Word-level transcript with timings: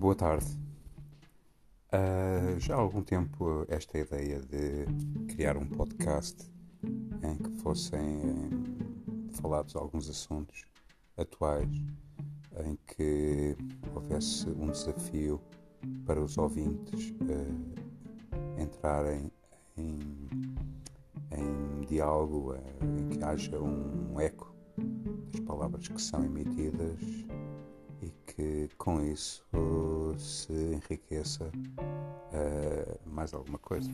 Boa 0.00 0.14
tarde. 0.14 0.46
Uh, 1.92 2.58
já 2.58 2.74
há 2.74 2.78
algum 2.78 3.02
tempo 3.02 3.66
esta 3.68 3.98
ideia 3.98 4.40
de 4.40 4.86
criar 5.26 5.58
um 5.58 5.66
podcast 5.66 6.50
em 7.22 7.36
que 7.36 7.50
fossem 7.58 8.22
falados 9.32 9.76
alguns 9.76 10.08
assuntos 10.08 10.64
atuais, 11.18 11.68
em 12.64 12.78
que 12.86 13.54
houvesse 13.94 14.48
um 14.48 14.70
desafio 14.70 15.38
para 16.06 16.18
os 16.18 16.38
ouvintes 16.38 17.10
uh, 17.10 18.58
entrarem 18.58 19.30
em, 19.76 19.98
em 21.30 21.86
diálogo, 21.86 22.54
uh, 22.54 22.98
em 22.98 23.10
que 23.10 23.22
haja 23.22 23.60
um 23.60 24.18
eco 24.18 24.56
das 25.30 25.40
palavras 25.40 25.86
que 25.86 26.00
são 26.00 26.24
emitidas 26.24 26.98
que 28.40 28.70
com 28.78 29.02
isso 29.04 29.44
se 30.18 30.52
enriqueça 30.52 31.44
uh, 31.44 33.00
mais 33.04 33.34
alguma 33.34 33.58
coisa. 33.58 33.90